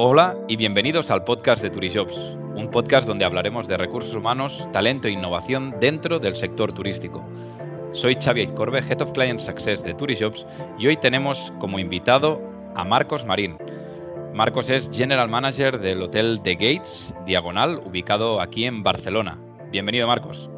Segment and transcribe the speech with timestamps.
[0.00, 2.14] Hola y bienvenidos al podcast de Turijobs,
[2.54, 7.20] un podcast donde hablaremos de recursos humanos, talento e innovación dentro del sector turístico.
[7.94, 10.46] Soy Xavier Corbe, Head of Client Success de Turijobs
[10.78, 12.40] y hoy tenemos como invitado
[12.76, 13.58] a Marcos Marín.
[14.34, 19.36] Marcos es General Manager del Hotel The Gates, Diagonal, ubicado aquí en Barcelona.
[19.72, 20.48] Bienvenido, Marcos.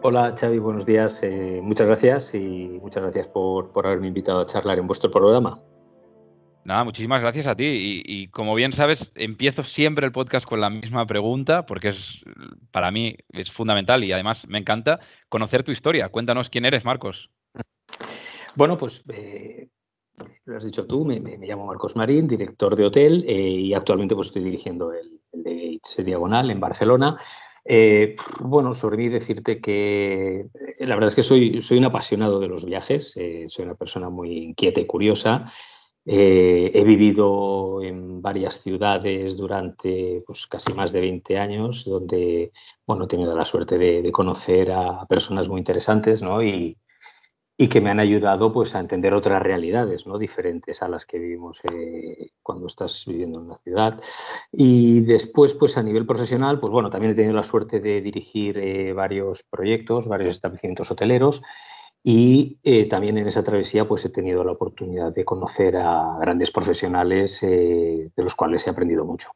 [0.00, 1.22] Hola Xavi, buenos días.
[1.22, 5.60] Eh, muchas gracias y muchas gracias por, por haberme invitado a charlar en vuestro programa.
[6.66, 8.02] Nada, muchísimas gracias a ti.
[8.04, 11.96] Y, como bien sabes, empiezo siempre el podcast con la misma pregunta, porque es
[12.72, 14.98] para mí es fundamental y además me encanta
[15.28, 16.08] conocer tu historia.
[16.08, 17.30] Cuéntanos quién eres, Marcos.
[18.56, 19.68] Bueno, pues eh,
[20.44, 24.28] lo has dicho tú, me, llamo Marcos Marín, director de hotel, eh, y actualmente pues,
[24.28, 27.16] estoy dirigiendo el, de Gates Diagonal en Barcelona.
[27.64, 30.46] Eh, bueno, sobre mí decirte que
[30.80, 34.36] la verdad es que soy, soy un apasionado de los viajes, soy una persona muy
[34.36, 35.52] inquieta y curiosa.
[36.08, 42.52] Eh, he vivido en varias ciudades durante pues, casi más de 20 años, donde
[42.86, 46.44] bueno, he tenido la suerte de, conocer a personas muy interesantes ¿no?
[46.44, 46.78] y,
[47.58, 50.16] y, que me han ayudado pues, a entender otras realidades ¿no?
[50.16, 54.00] diferentes a las que vivimos eh, cuando estás viviendo en una ciudad.
[54.52, 58.58] Y después, pues a nivel profesional, pues bueno, también he tenido la suerte de dirigir
[58.58, 61.42] eh, varios proyectos, varios establecimientos hoteleros
[62.08, 66.52] y eh, también en esa travesía pues he tenido la oportunidad de conocer a grandes
[66.52, 69.32] profesionales eh, de los cuales he aprendido mucho.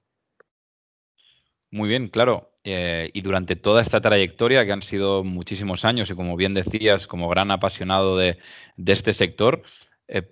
[1.72, 2.52] Muy bien, claro.
[2.62, 7.08] Eh, y durante toda esta trayectoria, que han sido muchísimos años, y como bien decías,
[7.08, 8.38] como gran apasionado de,
[8.86, 9.64] este sector,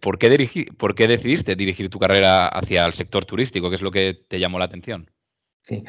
[0.01, 3.69] ¿por, qué ¿por qué decidiste dirigir tu carrera hacia el sector turístico?
[3.69, 5.11] ¿Qué es lo que te llamó la atención?
[5.65, 5.83] Sí.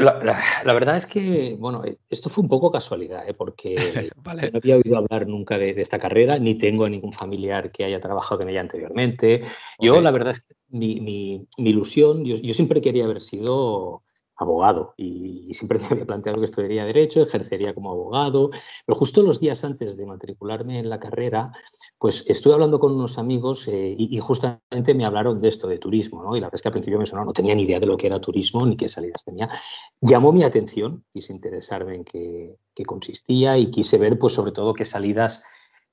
[0.00, 3.34] La, verdad es que, bueno, esto fue un poco casualidad, ¿eh?
[3.34, 7.84] porque no había oído hablar nunca de, esta carrera, ni tengo a ningún familiar que
[7.84, 9.44] haya trabajado en ella anteriormente.
[9.78, 14.01] Yo, la verdad es que mi, mi, ilusión, yo, yo, siempre quería haber sido
[14.42, 18.50] abogado y, siempre me había planteado que estudiaría Derecho, ejercería como abogado,
[18.86, 21.52] pero justo los días antes de matricularme en la carrera,
[21.98, 26.22] pues estuve hablando con unos amigos eh, y, justamente me hablaron de esto, de turismo,
[26.22, 26.36] ¿no?
[26.36, 27.96] Y la verdad es que al principio me sonó, no tenía ni idea de lo
[27.96, 29.48] que era turismo ni qué salidas tenía.
[30.00, 34.84] Llamó mi atención, quise interesarme en qué, consistía y quise ver, pues sobre todo, qué
[34.84, 35.44] salidas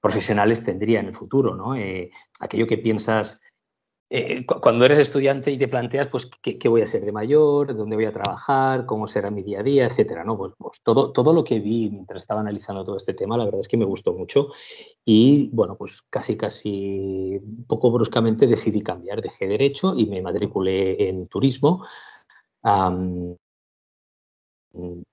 [0.01, 1.75] profesionales tendría en el futuro, ¿no?
[1.75, 3.39] Eh, aquello que piensas
[4.11, 7.75] eh, cuando eres estudiante y te planteas, pues, ¿qué, voy a ser de mayor?
[7.75, 8.87] ¿Dónde voy a trabajar?
[8.87, 9.85] ¿Cómo será mi día a día?
[9.85, 10.35] Etcétera, ¿no?
[10.35, 13.61] Pues, pues, todo, todo lo que vi mientras estaba analizando todo este tema, la verdad
[13.61, 14.49] es que me gustó mucho
[15.05, 19.21] y, bueno, pues casi, casi, poco bruscamente decidí cambiar.
[19.21, 21.83] Dejé Derecho y me matriculé en Turismo.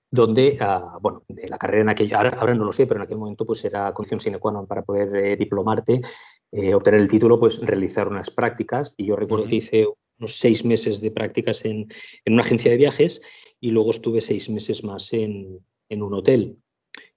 [0.09, 3.45] donde, ah, bueno, la carrera en aquella, ahora, no lo sé, pero en aquel momento
[3.45, 6.01] pues era condición sine qua non para poder eh, diplomarte
[6.51, 8.93] eh, obtener el título, pues realizar unas prácticas.
[8.97, 9.87] Y yo recuerdo que hice
[10.19, 11.87] unos seis meses de prácticas en,
[12.25, 13.21] una agencia de viajes
[13.59, 16.57] y luego estuve seis meses más en, un hotel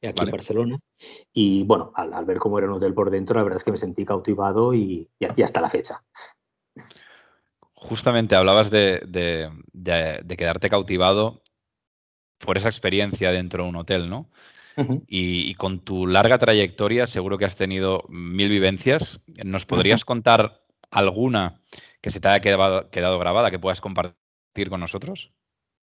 [0.02, 0.78] aquí en Barcelona.
[1.32, 3.76] Y bueno, al, ver cómo era un hotel por dentro, la verdad es que me
[3.76, 5.08] sentí cautivado y,
[5.42, 6.02] hasta la fecha.
[7.74, 9.00] Justamente hablabas de,
[9.72, 11.42] de, quedarte cautivado
[12.38, 14.28] por esa experiencia dentro de un hotel, ¿no?
[15.06, 19.20] Y, con tu larga trayectoria seguro que has tenido mil vivencias.
[19.44, 21.60] ¿Nos podrías contar alguna
[22.00, 25.30] que se te haya quedado, grabada que puedas compartir con nosotros?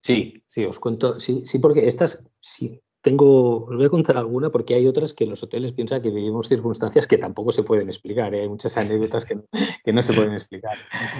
[0.03, 4.49] Sí, sí, os cuento, sí, sí, porque estas, sí, tengo, os voy a contar alguna
[4.49, 8.33] porque hay otras que los hoteles piensan que vivimos circunstancias que tampoco se pueden explicar.
[8.33, 8.41] ¿eh?
[8.41, 9.35] Hay muchas anécdotas que,
[9.91, 10.77] no se pueden explicar.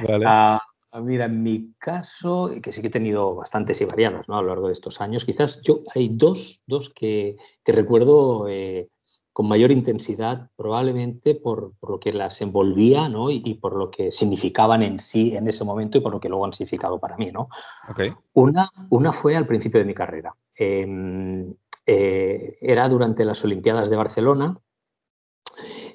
[0.08, 0.26] Vale.
[0.28, 0.62] Ah,
[1.02, 4.38] mira, en mi caso, que sí que he tenido bastantes y variadas ¿no?
[4.38, 8.90] a lo largo de estos años, quizás yo hay dos, dos que, recuerdo eh,
[9.34, 13.30] con mayor intensidad, probablemente por, lo que las envolvía ¿no?
[13.30, 16.46] y, por lo que significaban en sí en ese momento y por lo que luego
[16.46, 17.32] han significado para mí.
[17.32, 17.50] ¿no?
[18.34, 20.36] Una, una fue al principio de mi carrera.
[20.56, 21.54] Em,
[21.86, 24.58] eh, era durante las Olimpiadas de Barcelona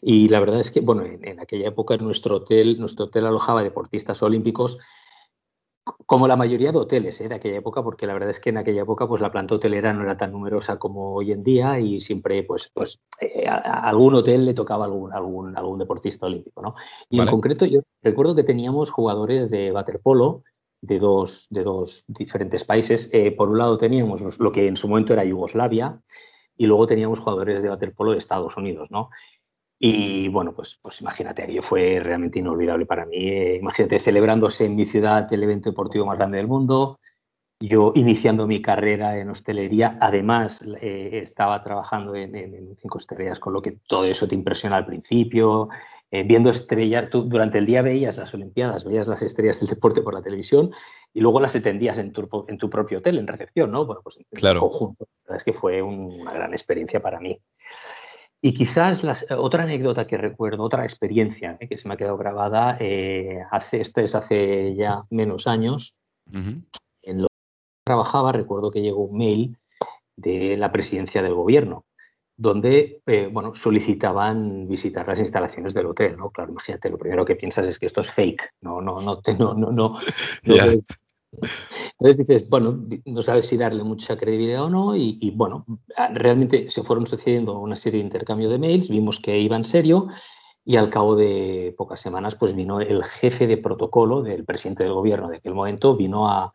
[0.04, 4.20] y la verdad es que, bueno, en, aquella época nuestro hotel, nuestro hotel alojaba deportistas
[4.24, 4.78] olímpicos,
[6.06, 7.28] como la mayoría de hoteles ¿eh?
[7.28, 9.92] de aquella época, porque la verdad es que en aquella época pues la planta hotelera
[9.92, 14.14] no era tan numerosa como hoy en día y siempre pues, pues eh, a, algún
[14.14, 16.62] hotel le tocaba algún, algún, algún deportista olímpico.
[16.62, 16.74] ¿no?
[17.08, 20.42] Y en concreto yo recuerdo que teníamos jugadores de waterpolo
[20.80, 23.08] de dos, de dos diferentes países.
[23.12, 26.00] Eh, por un lado teníamos lo que en su momento era Yugoslavia
[26.56, 28.90] y luego teníamos jugadores de waterpolo de Estados Unidos.
[28.90, 29.10] ¿no?
[29.84, 33.16] Y bueno, pues, pues imagínate, aquello fue realmente inolvidable para mí.
[33.16, 37.00] Eh, imagínate celebrándose en mi ciudad el evento deportivo más grande del mundo,
[37.58, 43.60] yo iniciando mi carrera en hostelería, además eh, estaba trabajando en, cinco estrellas, con lo
[43.60, 45.68] que todo eso te impresiona al principio,
[46.12, 50.00] eh, viendo estrellas, tú durante el día veías las Olimpiadas, veías las estrellas del deporte
[50.00, 50.70] por la televisión
[51.12, 53.84] y luego las atendías en tu, en tu propio hotel, en recepción, ¿no?
[53.84, 54.60] Bueno, pues en claro.
[54.60, 55.08] conjunto.
[55.24, 57.36] La verdad es que fue una gran experiencia para mí.
[58.44, 61.68] Y quizás otra anécdota que recuerdo, otra experiencia ¿eh?
[61.68, 62.76] que se me ha quedado grabada,
[63.50, 65.94] hace, este es hace ya menos años,
[66.32, 67.28] en lo
[67.84, 69.56] trabajaba, recuerdo que llegó un mail
[70.16, 71.84] de la presidencia del gobierno,
[72.36, 76.30] donde eh, bueno, solicitaban visitar las instalaciones del hotel, ¿no?
[76.30, 79.54] Claro, imagínate, lo primero que piensas es que esto es fake, no, no, no, no,
[79.54, 79.98] no, no.
[81.32, 85.64] Entonces dices, bueno, no sabes si darle mucha credibilidad o no, y, bueno,
[86.12, 90.08] realmente se fueron sucediendo una serie de intercambio de mails, vimos que iba en serio,
[90.64, 94.92] y al cabo de pocas semanas, pues vino el jefe de protocolo del presidente del
[94.92, 96.52] gobierno de aquel momento, vino a,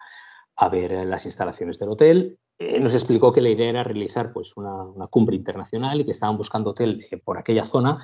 [0.58, 2.40] a ver las instalaciones del hotel.
[2.60, 6.38] Eh, nos explicó que la idea era realizar pues, una, cumbre internacional y que estaban
[6.38, 8.04] buscando hotel eh, por aquella zona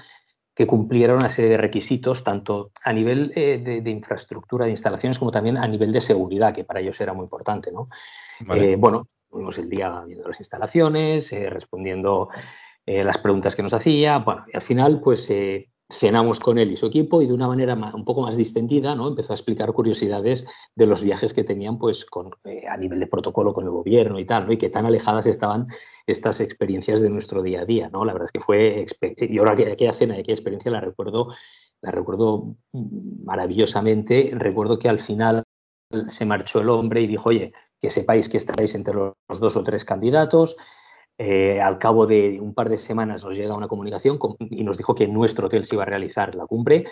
[0.56, 5.32] que cumpliera una serie de requisitos, tanto a nivel eh, de, infraestructura de instalaciones como
[5.32, 7.72] también a nivel de seguridad, que para ellos era muy importante.
[7.72, 7.90] ¿no?
[8.78, 12.30] bueno, tuvimos el día viendo las instalaciones, respondiendo
[12.86, 14.20] las preguntas que nos hacía.
[14.20, 15.32] Bueno, y al final, pues
[15.94, 19.08] cenamos con él y su equipo y de una manera un poco más distendida ¿no?
[19.08, 20.46] empezó a explicar curiosidades
[20.76, 24.20] de los viajes que tenían pues con, eh, a nivel de protocolo con el gobierno
[24.20, 24.54] y tal, ¿no?
[24.54, 25.68] y que tan alejadas estaban
[26.06, 27.90] estas experiencias de nuestro día a día.
[27.94, 28.86] La verdad es que fue,
[29.18, 31.30] y ahora aquella cena y aquella experiencia la recuerdo,
[31.82, 35.44] la recuerdo maravillosamente, recuerdo que al final
[36.08, 39.64] se marchó el hombre y dijo, oye, que sepáis que estáis entre los dos o
[39.64, 40.58] tres candidatos,
[41.18, 44.96] eh, al cabo de un par de semanas nos llega una comunicación y nos dijo
[44.96, 46.86] que en nuestro hotel se iba a realizar la cumbre.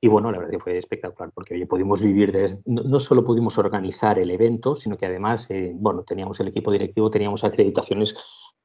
[0.00, 2.34] Y bueno, la verdad fue espectacular porque oye, pudimos vivir,
[2.66, 7.10] no, solo pudimos organizar el evento, sino que además, eh, bueno, teníamos el equipo directivo,
[7.10, 8.14] teníamos acreditaciones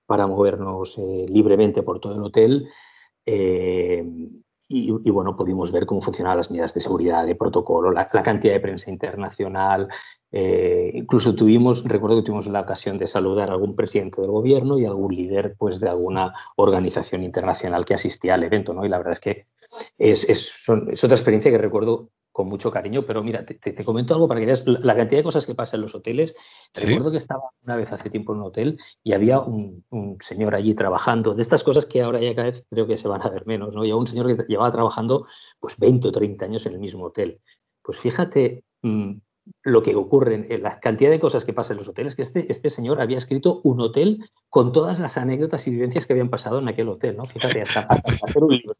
[0.05, 2.69] para movernos eh, libremente por todo el hotel.
[4.73, 8.59] Y, bueno, pudimos ver cómo funcionaban las medidas de seguridad, de protocolo, la cantidad de
[8.61, 9.89] prensa internacional,
[10.31, 14.79] eh, incluso tuvimos, recuerdo que tuvimos la ocasión de saludar a algún presidente del gobierno
[14.79, 18.85] y algún líder pues, de alguna organización internacional que asistía al evento, ¿no?
[18.85, 19.47] Y la verdad es que
[19.97, 24.39] es, es, otra experiencia que recuerdo con mucho cariño, pero mira, te, comento algo para
[24.39, 26.33] que veas la cantidad de cosas que pasa en los hoteles.
[26.73, 29.83] Recuerdo que estaba una vez hace tiempo en un hotel y había un,
[30.21, 33.21] señor allí trabajando, de estas cosas que ahora ya cada vez creo que se van
[33.21, 33.83] a ver menos, ¿no?
[33.83, 35.27] Y un señor que llevaba trabajando
[35.59, 37.41] pues 20 o 30 años en el mismo hotel.
[37.81, 39.15] Pues fíjate, mm,
[39.63, 42.69] lo que ocurre, la cantidad de cosas que pasan en los hoteles, que este, este
[42.69, 46.67] señor había escrito un hotel con todas las anécdotas y vivencias que habían pasado en
[46.67, 47.25] aquel hotel, ¿no?
[47.25, 48.75] Fíjate, hasta hacer un libro.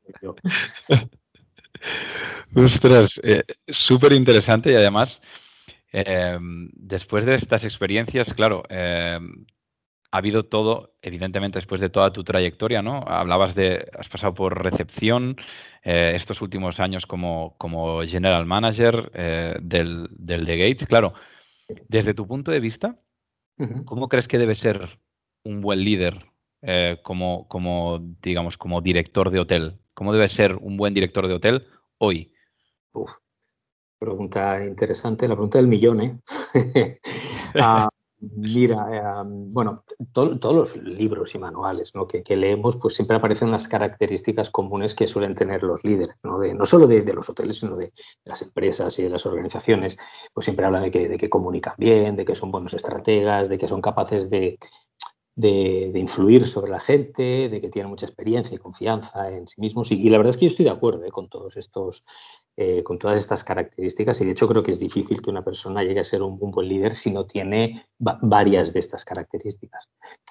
[2.56, 5.22] Ostras, eh, súper interesante y además,
[5.94, 6.38] eh,
[6.74, 9.20] después de estas experiencias, claro, eh,
[10.12, 13.04] ha habido todo, evidentemente, después de toda tu trayectoria, ¿no?
[13.08, 15.38] Hablabas de, has pasado por recepción,
[15.84, 20.88] eh, estos últimos años como, como general manager eh, del, del The Gates.
[20.88, 21.14] Claro,
[21.88, 22.98] desde tu punto de vista,
[23.86, 25.00] ¿cómo crees que debe ser
[25.44, 26.26] un buen líder
[26.62, 29.80] eh, como, como, digamos, como director de hotel?
[29.94, 31.68] ¿Cómo debe ser un buen director de hotel
[31.98, 32.34] hoy?
[33.98, 36.20] pregunta interesante, la pregunta del millón, ¿eh?
[37.54, 37.90] Ah,
[38.22, 39.84] Mira, em, bueno,
[40.14, 41.92] todos los libros y manuales
[42.24, 46.54] que, leemos, pues siempre aparecen las características comunes que suelen tener los líderes, no, de,
[46.54, 49.98] no solo de, los hoteles, sino de, las empresas y de las organizaciones.
[50.34, 53.58] Pues siempre habla de que, de que comunican bien, de que son buenos estrategas, de
[53.58, 54.60] que son capaces de,
[55.36, 59.92] de, influir sobre la gente, de que tienen mucha experiencia y confianza en sí mismos.
[59.92, 61.12] Y, la verdad es que yo estoy de acuerdo ¿eh?
[61.12, 62.04] con todos estos,
[62.58, 64.20] eh, con todas estas características.
[64.22, 66.68] Y de hecho creo que es difícil que una persona llegue a ser un, buen
[66.68, 69.88] líder si no tiene varias de estas características.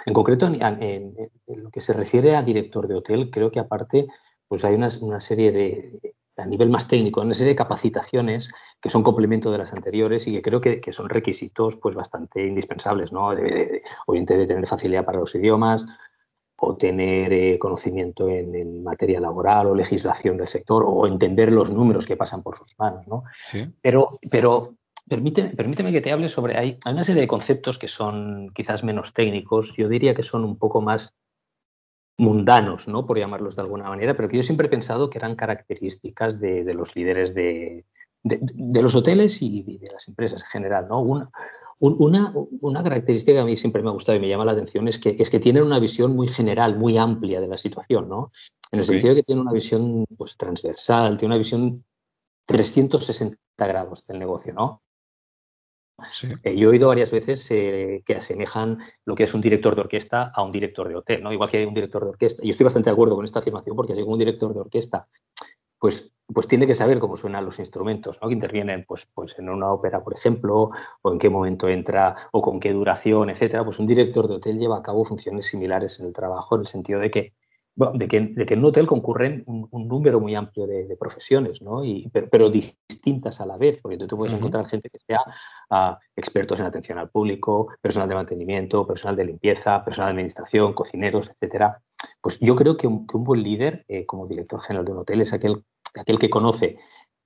[0.06, 1.14] En concreto, en,
[1.46, 4.06] lo que se refiere a director de hotel, creo que aparte
[4.48, 9.02] pues hay una serie de, a nivel más técnico, una serie de capacitaciones que son
[9.02, 13.28] complemento de las anteriores y que creo que, son requisitos pues bastante indispensables, ¿no?
[14.06, 15.86] obviamente debe tener facilidad para los idiomas
[16.60, 22.06] o tener eh, conocimiento en, materia laboral o legislación del sector o entender los números
[22.06, 23.24] que pasan por sus manos, ¿no?
[23.80, 24.74] Pero, pero
[25.08, 28.84] permíteme, permíteme que te hable sobre, hay, hay una serie de conceptos que son quizás
[28.84, 31.14] menos técnicos, yo diría que son un poco más
[32.20, 33.06] mundanos, ¿no?
[33.06, 36.72] por llamarlos de alguna manera, pero que yo siempre he pensado que eran características de,
[36.74, 37.84] los líderes de,
[38.22, 40.86] los hoteles y de las empresas en general.
[40.88, 41.00] ¿no?
[41.00, 41.30] Una,
[42.60, 44.98] una, característica que a mí siempre me ha gustado y me llama la atención es
[44.98, 48.32] que, es que tienen una visión muy general, muy amplia de la situación, ¿no?
[48.70, 51.84] en el sentido de que tienen una visión pues, transversal, tiene una visión
[52.44, 54.52] 360 grados del negocio.
[54.52, 54.82] ¿no?
[56.42, 59.82] Eh, yo he oído varias veces eh, que asemejan lo que es un director de
[59.82, 61.32] orquesta a un director de hotel, ¿no?
[61.32, 62.42] Igual que hay un director de orquesta.
[62.44, 65.08] Y estoy bastante de acuerdo con esta afirmación porque así como un director de orquesta,
[65.78, 68.28] pues, pues tiene que saber cómo suenan los instrumentos, ¿no?
[68.28, 70.70] Que intervienen, pues, pues en una ópera, por ejemplo,
[71.02, 73.64] o en qué momento entra, o con qué duración, etcétera.
[73.64, 76.66] Pues un director de hotel lleva a cabo funciones similares en el trabajo, en el
[76.66, 77.32] sentido de que
[77.94, 81.84] de, que, en un hotel concurren un, número muy amplio de, profesiones, ¿no?
[81.84, 85.20] Y, pero, distintas a la vez, porque tú te puedes encontrar gente que sea
[85.70, 90.74] ah, expertos en atención al público, personal de mantenimiento, personal de limpieza, personal de administración,
[90.74, 91.80] cocineros, etcétera.
[92.20, 95.32] Pues yo creo que un, buen líder, eh, como director general de un hotel, es
[95.32, 96.76] aquel, aquel que conoce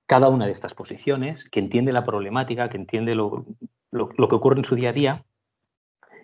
[0.05, 3.45] cada una de estas posiciones, que entiende la problemática, que entiende lo,
[3.91, 5.25] lo, que ocurre en su día a día,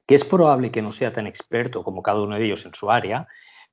[0.05, 2.91] que es probable que no sea tan experto como cada uno de ellos en su
[2.91, 3.27] área,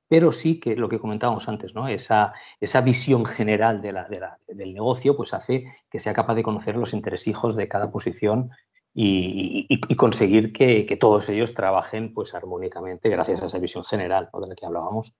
[0.09, 1.87] pero sí que lo que comentábamos antes, ¿no?
[1.87, 4.07] esa, esa visión general de la,
[4.47, 8.49] del negocio pues hace que sea capaz de conocer los entresijos de cada posición
[8.93, 14.55] y, conseguir que, todos ellos trabajen pues armónicamente gracias a esa visión general de la
[14.55, 15.13] que hablábamos.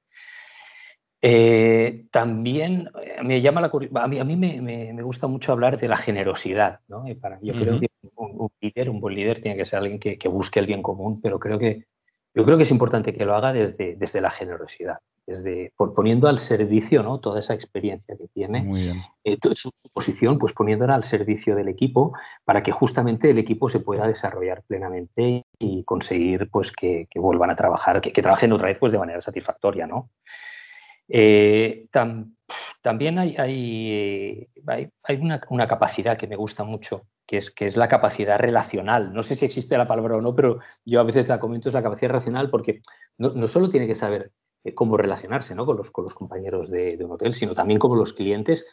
[1.21, 3.69] Eh, también eh, me llama la
[4.01, 6.79] a mí, a mí me, gusta mucho hablar de la generosidad.
[6.87, 7.05] ¿no?
[7.21, 10.27] para, yo creo que un, líder, un buen líder tiene que ser alguien que, que
[10.27, 11.85] busque el bien común, pero creo que
[12.33, 16.27] yo creo que es importante que lo haga desde, desde la generosidad, desde por, poniendo
[16.27, 17.19] al servicio ¿no?
[17.19, 22.13] toda esa experiencia que tiene, eh, su, posición, pues poniéndola al servicio del equipo
[22.45, 27.55] para que justamente el equipo se pueda desarrollar plenamente y conseguir pues que, vuelvan a
[27.55, 30.09] trabajar, que, trabajen otra vez pues de manera satisfactoria, ¿no?
[31.11, 31.87] Eh,
[32.81, 34.47] también hay, hay,
[35.03, 39.13] hay, una, una, capacidad que me gusta mucho que es, que es la capacidad relacional.
[39.13, 41.75] No sé si existe la palabra o no, pero yo a veces la comento, es
[41.75, 42.81] la capacidad relacional porque
[43.19, 44.31] no, solo tiene que saber
[44.63, 45.67] eh, cómo relacionarse ¿no?
[45.67, 48.65] con, los, con los compañeros de, un hotel, sino también con los clientes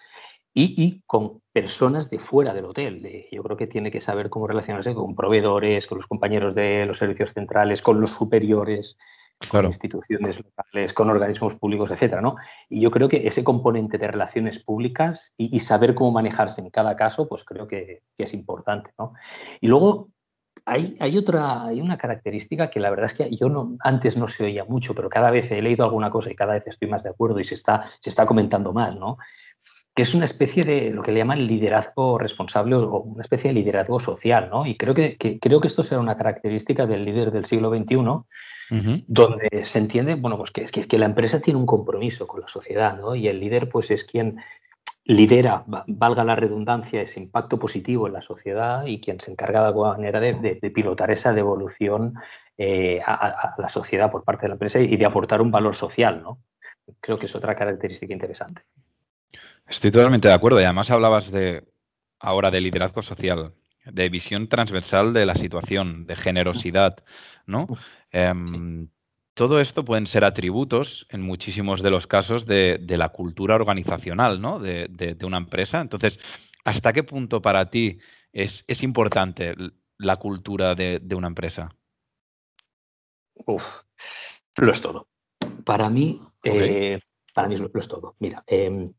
[0.54, 3.26] y, con personas de fuera del hotel.
[3.30, 6.96] Yo creo que tiene que saber cómo relacionarse con proveedores, con los compañeros de los
[6.96, 8.96] servicios centrales, con los superiores,
[9.50, 12.36] con instituciones locales, con organismos públicos, etcétera, ¿no?
[12.68, 16.96] Y yo creo que ese componente de relaciones públicas y, saber cómo manejarse en cada
[16.96, 19.12] caso, pues creo que, es importante, ¿no?
[19.60, 20.08] Y luego
[20.64, 24.26] hay, hay, otra, hay una característica que la verdad es que yo no, antes no
[24.26, 27.02] se oía mucho, pero cada vez he leído alguna cosa y cada vez estoy más
[27.02, 29.18] de acuerdo y se está, se está comentando más, ¿no?
[29.96, 33.54] que es una especie de lo que le llaman liderazgo responsable o una especie de
[33.54, 34.66] liderazgo social, ¿no?
[34.66, 37.96] Y creo que, creo que esto será una característica del líder del siglo XXI,
[38.70, 42.48] donde se entiende, bueno, pues que, que, que, la empresa tiene un compromiso con la
[42.48, 43.14] sociedad, ¿no?
[43.14, 44.38] Y el líder, pues, es quien
[45.06, 49.66] lidera, valga la redundancia, ese impacto positivo en la sociedad y quien se encarga de
[49.68, 52.14] alguna manera de, pilotar esa devolución
[52.58, 56.22] eh, a, la sociedad por parte de la empresa y de aportar un valor social,
[56.22, 56.38] ¿no?
[57.00, 58.62] Creo que es otra característica interesante.
[59.68, 61.64] Estoy totalmente de acuerdo y además hablabas de
[62.18, 63.52] ahora de liderazgo social,
[63.84, 66.96] de visión transversal de la situación, de generosidad,
[67.46, 67.68] ¿no?
[68.16, 68.88] Em,
[69.34, 74.58] todo esto pueden ser atributos, en muchísimos de los casos, de, la cultura organizacional ¿no?
[74.58, 75.82] de, una empresa.
[75.82, 76.18] Entonces,
[76.64, 77.98] ¿hasta qué punto para ti
[78.32, 79.54] es, importante
[79.98, 81.68] la cultura de, una empresa?
[83.34, 83.62] Uf,
[84.56, 85.08] lo es todo.
[85.66, 86.98] Para mí, eh,
[87.34, 88.16] para mí lo, es todo.
[88.18, 88.94] Mira, em,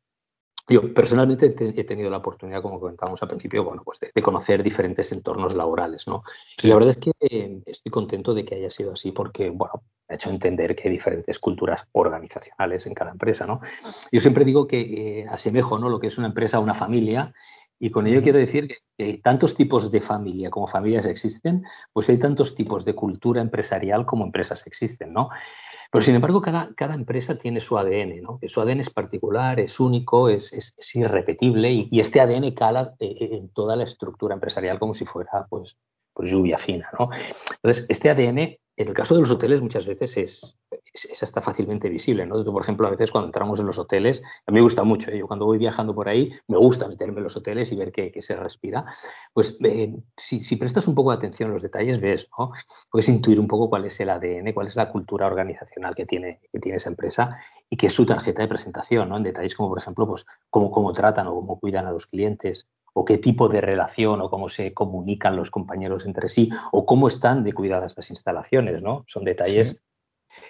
[0.68, 5.12] yo personalmente he tenido la oportunidad, como comentábamos al principio, bueno, pues de, conocer diferentes
[5.12, 6.24] entornos laborales, ¿no?
[6.62, 9.84] Y la verdad es que eh, estoy contento de que haya sido así porque, bueno,
[10.08, 13.62] me ha hecho entender que hay diferentes culturas organizacionales en cada empresa, ¿no?
[14.12, 15.88] Yo siempre digo que eh, asemejo, ¿no?
[15.88, 17.34] Lo que es una empresa a una familia
[17.80, 22.18] y con ello quiero decir que, tantos tipos de familia como familias existen, pues hay
[22.18, 25.30] tantos tipos de cultura empresarial como empresas existen, ¿no?
[25.92, 28.40] Pero sin embargo, cada, cada empresa tiene su ADN, ¿no?
[28.40, 33.16] Que su ADN es particular, es único, es, es, irrepetible y, este ADN cala eh,
[33.20, 35.78] eh, en toda la estructura empresarial como si fuera pues,
[36.18, 37.12] pues lluvia fina, ¿no?
[37.62, 40.58] Entonces, este ADN, en el caso de los hoteles, muchas veces es,
[40.92, 42.44] es, hasta fácilmente visible, ¿no?
[42.44, 45.20] por ejemplo, a veces cuando entramos en los hoteles, a mí me gusta mucho, ¿eh?
[45.20, 48.12] yo cuando voy viajando por ahí, me gusta meterme en los hoteles y ver qué,
[48.24, 48.84] se respira.
[49.32, 52.52] Pues eh, si, prestas un poco de atención a los detalles, ves, ¿no?
[52.90, 56.40] Puedes intuir un poco cuál es el ADN, cuál es la cultura organizacional que tiene,
[56.52, 57.38] que tiene esa empresa
[57.70, 59.18] y qué es su tarjeta de presentación, ¿no?
[59.18, 62.68] En detalles como, por ejemplo, pues cómo, cómo tratan o cómo cuidan a los clientes,
[63.00, 67.08] o qué tipo de relación o cómo se comunican los compañeros entre sí o cómo
[67.08, 69.04] están de cuidadas las instalaciones, ¿no?
[69.06, 69.84] Son detalles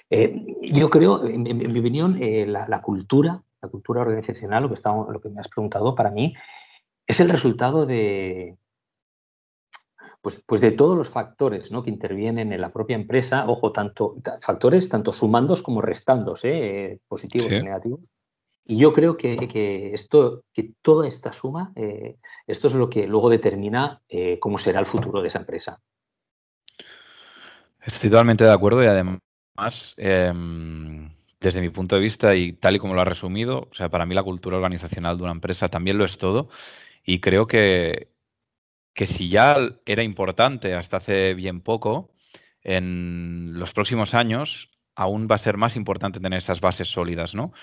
[0.10, 5.10] eh, yo creo, en, mi opinión, eh, la, cultura, la cultura organizacional, lo que, estamos,
[5.12, 6.34] lo que me has preguntado, para mí,
[7.06, 8.58] es el resultado de,
[10.22, 11.84] pues, pues de todos los factores ¿no?
[11.84, 17.00] que intervienen en la propia empresa, ojo, tanto factores tanto sumandos como restandos, ¿eh?
[17.08, 18.12] positivos y negativos,
[18.70, 23.30] y yo creo que, esto, que toda esta suma, eh, esto es lo que luego
[23.30, 25.80] determina eh, cómo será el futuro de esa empresa.
[27.82, 31.10] Estoy totalmente de acuerdo y además, em,
[31.40, 34.06] desde mi punto de vista y tal y como lo ha resumido, o sea, para
[34.06, 36.50] mí la cultura organizacional de una empresa también lo es todo
[37.06, 38.10] y creo que,
[38.94, 39.56] que si ya
[39.86, 42.12] era importante hasta hace bien poco,
[42.64, 47.54] en los próximos años aún va a ser más importante tener esas bases sólidas, ¿no?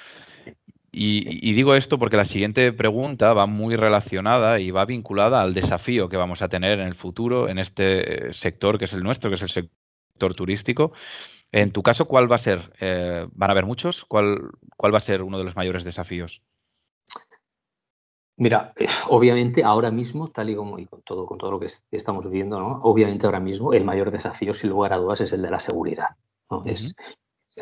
[0.97, 6.09] Y, digo esto porque la siguiente pregunta va muy relacionada y va vinculada al desafío
[6.09, 9.37] que vamos a tener en el futuro en este sector que es el nuestro, que
[9.37, 10.93] es el sector turístico.
[11.51, 12.73] En tu caso, ¿cuál va a ser?
[12.81, 14.05] Eh, ¿Van a haber muchos?
[14.07, 16.43] ¿Cuál, ¿Cuál va a ser uno de los mayores desafíos?
[18.37, 21.69] Mira, eh, obviamente ahora mismo, tal y como y con todo, con todo lo que
[21.91, 22.81] estamos viviendo, ¿no?
[22.83, 26.17] obviamente ahora mismo el mayor desafío, sin lugar a dudas, es el de la seguridad.
[26.51, 26.65] ¿no?
[26.67, 26.95] es,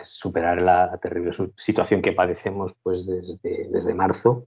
[0.04, 4.46] superar la terrible situación que padecemos pues desde, desde marzo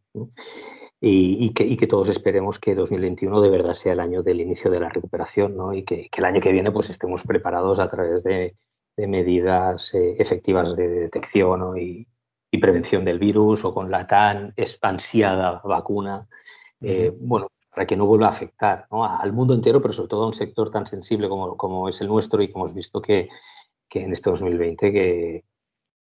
[1.01, 4.89] y, que, todos esperemos que 2021 de verdad sea el año del inicio de la
[4.89, 8.55] recuperación y que, el año que viene pues estemos preparados a través de,
[8.97, 12.07] medidas eh, efectivas de detección y,
[12.61, 16.25] prevención del virus o con la tan expansiada vacuna,
[16.79, 20.27] eh, bueno, para que no vuelva a afectar al mundo entero, pero sobre todo a
[20.27, 23.27] un sector tan sensible como, como es el nuestro y que hemos visto que,
[23.89, 25.43] que en este 2020 que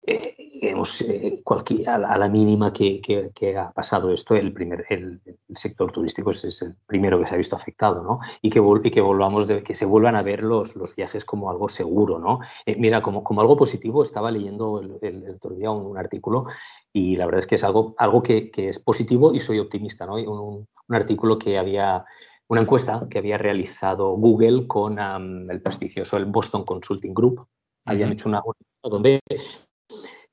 [0.01, 0.73] eh, eh,
[1.87, 5.21] a, la, mínima que, que, ha pasado esto, el, primer, el,
[5.55, 8.19] sector turístico es, el primero que se ha visto afectado, ¿no?
[8.41, 11.49] Y que, y que volvamos, de, que se vuelvan a ver los, los viajes como
[11.51, 12.39] algo seguro, ¿no?
[12.65, 16.45] Eh, mira, como, como algo positivo, estaba leyendo el, otro día un, artículo
[16.93, 20.05] y la verdad es que es algo, algo que, que es positivo y soy optimista,
[20.05, 20.15] ¿no?
[20.15, 22.05] Un, un artículo que había
[22.47, 27.47] una encuesta que había realizado Google con el prestigioso el Boston Consulting Group,
[27.89, 28.41] habían hecho una
[28.83, 29.19] donde,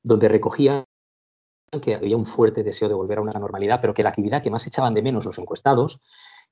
[0.03, 0.85] donde recogían
[1.83, 4.51] que había un fuerte deseo de volver a una normalidad, pero que la actividad que
[4.51, 6.01] más echaban de menos los encuestados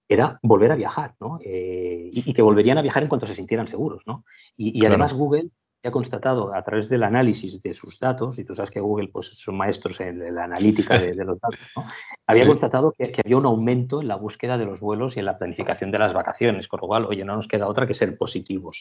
[0.08, 1.38] era volver a viajar, ¿no?
[1.42, 4.24] Eh, y, que volverían a viajar en cuanto se sintieran seguros, ¿no?
[4.56, 5.50] Y, además Google
[5.88, 9.26] ha constatado a través del análisis de sus datos, y tú sabes que Google pues,
[9.26, 11.58] son maestros en la analítica de, los datos,
[12.26, 15.38] había constatado que, había un aumento en la búsqueda de los vuelos y en la
[15.38, 18.80] planificación de las vacaciones, con lo cual, oye, no nos queda otra que ser positivos.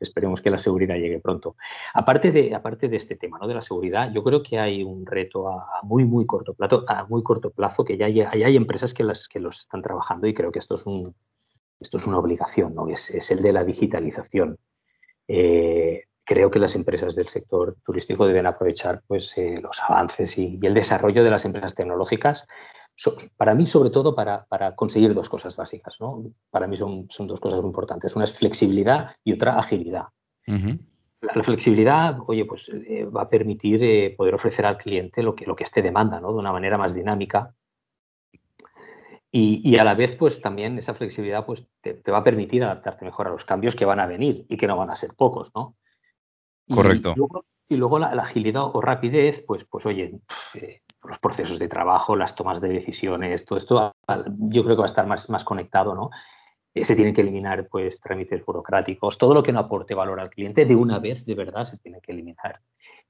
[0.00, 1.56] Esperemos que la seguridad llegue pronto.
[1.94, 3.48] Aparte de, aparte de este tema ¿no?
[3.48, 7.04] de la seguridad, yo creo que hay un reto a, muy, muy corto plazo, a
[7.06, 10.34] muy corto plazo que ya hay, hay empresas que, las, que los están trabajando y
[10.34, 11.14] creo que esto es un,
[11.80, 12.88] esto es una obligación, ¿no?
[12.88, 14.58] es, es el de la digitalización.
[15.26, 20.58] Eh, creo que las empresas del sector turístico deben aprovechar pues, eh, los avances y,
[20.60, 22.46] el desarrollo de las empresas tecnológicas,
[23.38, 25.96] para mí sobre todo para, conseguir dos cosas básicas.
[26.00, 26.24] ¿no?
[26.50, 28.14] Para mí son, son, dos cosas muy importantes.
[28.14, 30.08] Una es flexibilidad y otra agilidad.
[30.46, 35.46] la, flexibilidad, oye, pues eh, va a permitir eh, poder ofrecer al cliente lo que,
[35.46, 36.34] lo que esté demanda, ¿no?
[36.34, 37.54] De una manera más dinámica.
[39.32, 42.64] Y, y, a la vez, pues también esa flexibilidad pues, te, te, va a permitir
[42.64, 45.14] adaptarte mejor a los cambios que van a venir y que no van a ser
[45.14, 45.76] pocos, ¿no?
[46.68, 47.14] Correcto.
[47.70, 50.20] Y luego, la, agilidad o rapidez, pues, pues oye,
[50.54, 53.92] eh, los procesos de trabajo, las tomas de decisiones, todo esto
[54.28, 56.10] yo creo que va a estar más, más conectado, ¿no?
[56.74, 60.30] Eh, se tienen que eliminar pues trámites burocráticos, todo lo que no aporte valor al
[60.30, 62.60] cliente de una vez, de verdad, se tiene que eliminar.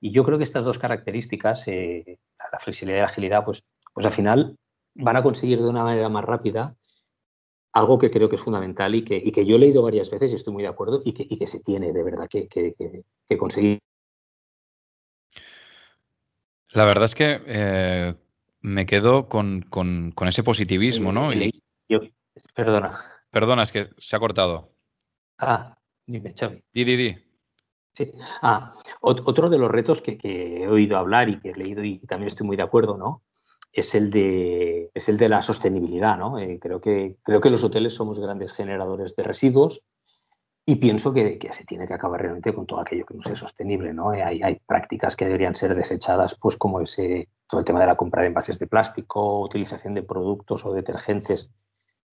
[0.00, 2.18] Y yo creo que estas dos características, eh,
[2.52, 4.56] la flexibilidad y la agilidad, pues, pues al final
[4.94, 6.76] van a conseguir de una manera más rápida
[7.72, 10.37] algo que creo que es fundamental y que, que yo he leído varias veces y
[10.37, 13.78] estoy muy de acuerdo y que, se tiene de verdad que, conseguir.
[16.70, 18.14] La verdad es que eh,
[18.61, 19.64] me quedo con,
[20.26, 21.31] ese positivismo, ¿no?
[22.54, 23.00] perdona.
[23.31, 24.72] Perdona, es que se ha cortado.
[25.38, 25.76] Ah,
[26.07, 26.62] dime, Xavi.
[26.72, 27.16] Di, di, di.
[27.94, 28.12] Sí.
[28.42, 32.28] Ah, otro de los retos que, he oído hablar y que he leído y también
[32.28, 33.22] estoy muy de acuerdo, ¿no?
[33.72, 36.16] Es el de, es el de la sostenibilidad.
[36.16, 36.38] ¿no?
[36.38, 39.83] Eh, creo, que, creo que los hoteles somos grandes generadores de residuos
[40.64, 43.92] y pienso que, se tiene que acabar realmente con todo aquello que no sea sostenible.
[43.94, 44.12] ¿no?
[44.12, 47.87] Eh, hay, hay, prácticas que deberían ser desechadas, pues como ese, todo el tema de
[47.87, 51.50] la compra de envases de plástico, utilización de productos o detergentes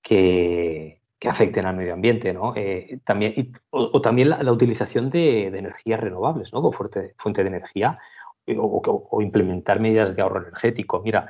[0.01, 2.33] que, que afecten al medio ambiente.
[2.33, 2.53] ¿no?
[2.55, 6.61] Eh, también, o, también la, utilización de, de, energías renovables ¿no?
[6.61, 7.99] como fuente, fuente de energía
[8.57, 11.01] o, implementar medidas de ahorro energético.
[11.01, 11.27] Mira,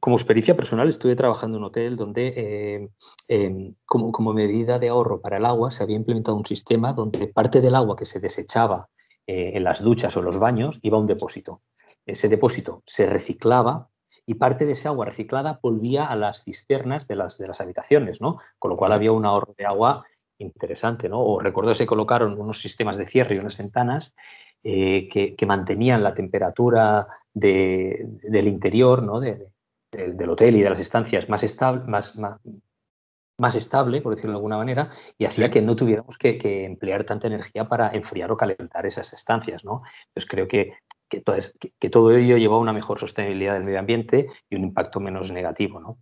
[0.00, 2.88] como experiencia personal estuve trabajando en un hotel donde eh,
[3.28, 7.60] em, como, medida de ahorro para el agua se había implementado un sistema donde parte
[7.60, 8.88] del agua que se desechaba
[9.26, 11.62] eh, en las duchas o los baños iba a un depósito.
[12.06, 13.88] Ese depósito se reciclaba
[14.24, 18.20] y parte de esa agua reciclada volvía a las cisternas de las, de las habitaciones,
[18.20, 18.38] ¿no?
[18.58, 20.06] Con lo cual había un ahorro de agua
[20.38, 21.20] interesante, ¿no?
[21.20, 24.14] O recuerdo que se colocaron unos sistemas de cierre y unas ventanas
[24.62, 29.20] que, mantenían la temperatura del interior ¿no?
[29.20, 34.58] del hotel y de las estancias más estable, más, más, estable, por decirlo de alguna
[34.58, 39.12] manera, y hacía que no tuviéramos que, emplear tanta energía para enfriar o calentar esas
[39.12, 39.64] estancias.
[39.64, 39.82] ¿no?
[40.08, 40.74] Entonces creo que,
[41.08, 45.32] que, todo ello lleva a una mejor sostenibilidad del medio ambiente y un impacto menos
[45.32, 45.80] negativo.
[45.80, 45.98] ¿no?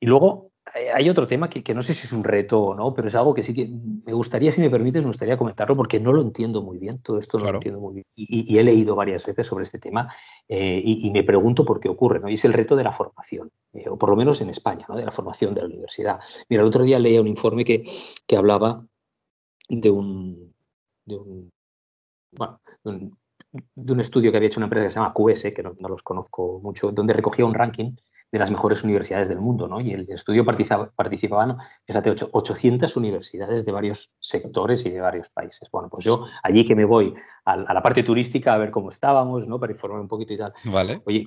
[0.00, 0.49] Y luego eh,
[0.94, 3.34] hay otro tema que, no sé si es un reto o no, pero es algo
[3.34, 6.62] que sí que me gustaría, si me permites, me gustaría comentarlo porque no lo entiendo
[6.62, 8.06] muy bien, todo esto no lo entiendo muy bien.
[8.14, 10.12] Y, he leído varias veces sobre este tema
[10.48, 12.28] eh, y, me pregunto por qué ocurre, ¿no?
[12.28, 14.96] Y es el reto de la formación, eh, o por lo menos en España, ¿no?
[14.96, 16.20] De la formación de la universidad.
[16.48, 17.84] Mira, el otro día leía un informe que,
[18.26, 18.84] que hablaba
[19.68, 20.54] de un,
[21.04, 21.50] de un,
[22.32, 25.74] bueno, de un, estudio que había hecho una empresa que se llama QS, que no,
[25.78, 27.92] no los conozco mucho, donde recogía un ranking
[28.32, 29.80] de las mejores universidades del mundo, ¿no?
[29.80, 35.68] Y el estudio participaba, participaban, fíjate, 800 universidades de varios sectores y de varios países.
[35.72, 37.14] Bueno, pues yo allí que me voy
[37.44, 39.58] a, la parte turística a ver cómo estábamos, ¿no?
[39.58, 40.52] Para informar un poquito y tal.
[40.64, 41.02] Vale.
[41.06, 41.26] Oye,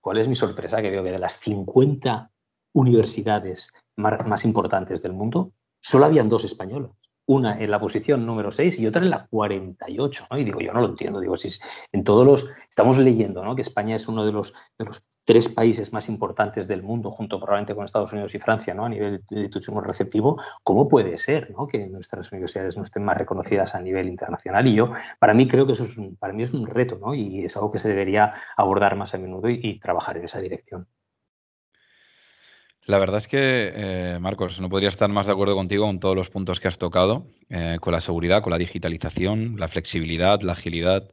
[0.00, 0.82] ¿cuál es mi sorpresa?
[0.82, 2.30] Que veo que de las 50
[2.74, 6.92] universidades más, importantes del mundo, solo habían dos españolas
[7.24, 10.38] una en la posición número 6 y otra en la 48, ¿no?
[10.38, 11.50] Y digo, yo no lo entiendo, digo, si
[11.92, 13.54] en todos los, estamos leyendo, ¿no?
[13.54, 17.38] Que España es uno de los, de los tres países más importantes del mundo, junto
[17.38, 18.84] probablemente con Estados Unidos y Francia, ¿no?
[18.84, 21.66] a nivel de turismo receptivo, ¿cómo puede ser ¿no?
[21.66, 24.66] que nuestras universidades no estén más reconocidas a nivel internacional?
[24.66, 27.14] Y yo, para mí, creo que eso es un, para mí es un reto ¿no?
[27.14, 30.86] y es algo que se debería abordar más a menudo y, trabajar en esa dirección.
[32.84, 36.16] La verdad es que, eh, Marcos, no podría estar más de acuerdo contigo con todos
[36.16, 40.52] los puntos que has tocado, eh, con la seguridad, con la digitalización, la flexibilidad, la
[40.52, 41.10] agilidad.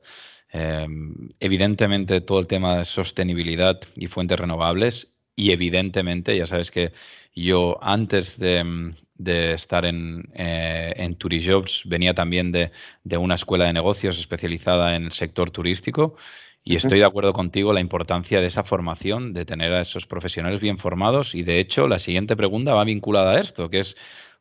[0.52, 6.92] Em, evidentemente todo el tema de sostenibilidad y fuentes renovables y evidentemente, ya sabes que
[7.36, 12.72] yo antes de, estar en, eh, en Turijobs venía también de,
[13.18, 16.18] una escuela de negocios especializada en el sector turístico
[16.64, 20.60] y estoy de acuerdo contigo la importancia de esa formación, de tener a esos profesionales
[20.60, 23.96] bien formados y de hecho la siguiente pregunta va vinculada a esto, que es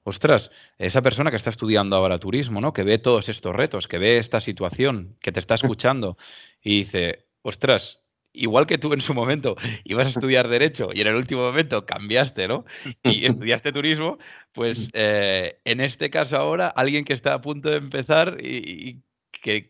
[0.09, 2.73] ostras, esa persona que está estudiando ahora turismo, ¿no?
[2.73, 6.17] Que ve todos estos retos, que ve esta situación, que te está escuchando
[6.63, 7.99] y dice, ostras,
[8.33, 11.85] igual que tú en su momento ibas a estudiar derecho y en el último momento
[11.85, 12.65] cambiaste, ¿no?
[13.03, 14.19] Y estudiaste turismo,
[14.53, 19.03] pues eh, en este caso ahora alguien que está a punto de empezar y,
[19.43, 19.67] que,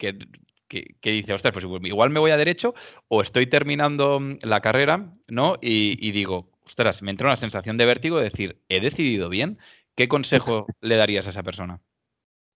[1.03, 2.75] dice, ostras, pues igual me voy a derecho
[3.09, 5.57] o estoy terminando la carrera, ¿no?
[5.61, 9.59] Y, y digo, ostras, me entra una sensación de vértigo de decir, he decidido bien,
[9.99, 11.81] ¿Qué consejo le darías a esa persona?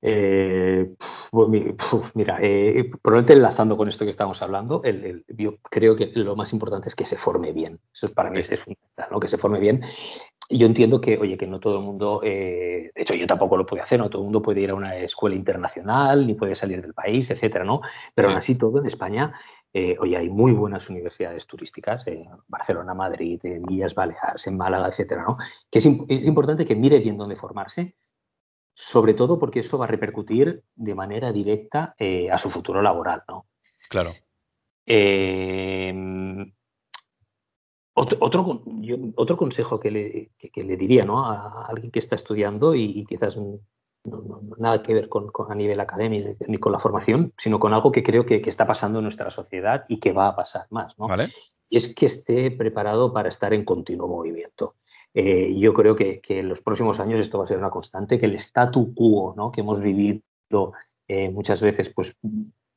[0.00, 0.94] Eh,
[2.14, 4.80] mira, eh, probablemente enlazando con esto que estamos hablando,
[5.26, 7.80] yo creo que lo más importante es que se forme bien.
[7.92, 9.18] Eso es para mí es fundamental, ¿no?
[9.18, 9.82] que se forme bien.
[10.48, 13.56] Y yo entiendo que, oye, que no todo el mundo, eh, de hecho yo tampoco
[13.56, 16.54] lo puedo hacer, no todo el mundo puede ir a una escuela internacional, ni puede
[16.54, 17.80] salir del país, etcétera, ¿no?
[18.14, 19.32] Pero aún así todo en España,
[19.98, 25.22] oye, hay muy buenas universidades turísticas, en Barcelona, Madrid, en Villas Baleares, en Málaga, etcétera,
[25.22, 25.38] ¿no?
[25.70, 27.96] Que es, es importante que mire bien dónde formarse,
[28.74, 33.22] sobre todo porque eso va a repercutir de manera directa eh, a su futuro laboral,
[33.28, 33.46] ¿no?
[33.88, 34.10] Claro.
[34.86, 36.52] Em,
[37.94, 38.18] otro,
[39.16, 41.26] otro, consejo que le, le, diría ¿no?
[41.26, 43.60] a alguien que está estudiando y, quizás no,
[44.58, 48.02] nada que ver con, a nivel académico ni con la formación, sino con algo que
[48.02, 50.98] creo que, está pasando en nuestra sociedad y que va a pasar más.
[50.98, 51.08] ¿no?
[51.68, 54.76] Y es que esté preparado para estar en continuo movimiento.
[55.14, 58.26] Eh, yo creo que, en los próximos años esto va a ser una constante, que
[58.26, 59.50] el statu quo ¿no?
[59.52, 60.72] que hemos vivido
[61.08, 62.16] eh, muchas veces pues,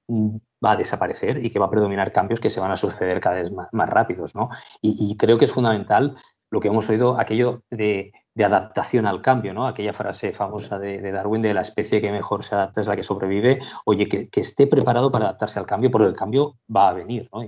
[0.08, 3.42] va a desaparecer y que va a predominar cambios que se van a suceder cada
[3.42, 4.36] vez más, rápidos.
[4.36, 4.50] ¿no?
[4.82, 6.16] Y, creo que es fundamental
[6.52, 9.66] lo que hemos oído, aquello de, adaptación al cambio, ¿no?
[9.66, 13.04] aquella frase famosa de, Darwin de la especie que mejor se adapta es la que
[13.04, 16.94] sobrevive, oye, que, que esté preparado para adaptarse al cambio, porque el cambio va a
[16.94, 17.30] venir.
[17.32, 17.46] ¿no?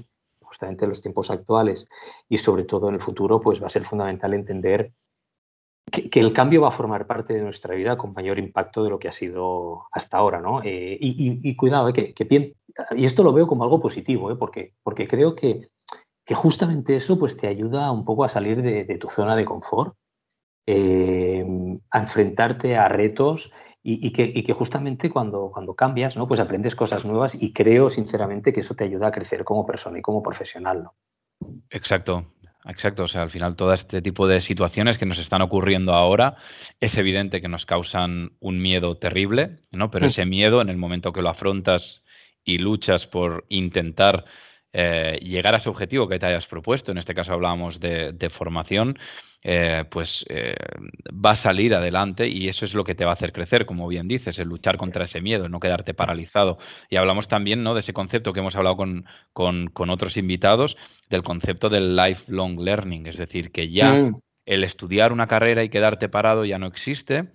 [0.47, 1.88] justamente en los tiempos actuales
[2.30, 4.93] y sobre todo en el futuro, pues va a ser fundamental entender
[5.91, 9.00] que, el cambio va a formar parte de nuestra vida con mayor impacto de lo
[9.00, 10.62] que ha sido hasta ahora, ¿no?
[10.63, 12.56] Eh, y, cuidado, eh, que,
[12.95, 15.67] y esto lo veo como algo positivo, eh, porque, porque creo que,
[16.26, 19.45] que, justamente eso pues, te ayuda un poco a salir de, de tu zona de
[19.45, 19.95] confort,
[20.67, 23.51] a enfrentarte a retos
[23.82, 26.27] y, que, justamente cuando, cuando cambias, ¿no?
[26.27, 29.99] Pues aprendes cosas nuevas y creo sinceramente que eso te ayuda a crecer como persona
[29.99, 30.93] y como profesional, ¿no?
[31.69, 32.25] Exacto,
[32.69, 36.36] Exacto, o sea, al final todo este tipo de situaciones que nos están ocurriendo ahora
[36.82, 39.89] es evidente que nos causan un miedo terrible, ¿no?
[39.89, 40.10] Pero mm.
[40.10, 42.03] ese miedo, en el momento que lo afrontas
[42.43, 44.25] y luchas por intentar
[44.73, 48.99] eh, llegar a ese objetivo que te hayas propuesto, en este caso hablábamos de, formación,
[49.49, 50.57] eh, pues eh,
[51.10, 53.88] va a salir adelante y eso es lo que te va a hacer crecer, como
[53.88, 56.57] bien dices, el luchar contra ese miedo, no quedarte paralizado.
[56.89, 57.73] Y hablamos también ¿no?
[57.73, 60.75] de ese concepto que hemos hablado con, con, otros invitados,
[61.10, 64.19] del concepto del lifelong learning, es decir, que ya mm.
[64.47, 67.29] el estudiar una carrera y quedarte parado ya no existe,